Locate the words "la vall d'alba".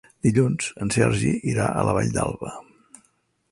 1.91-2.53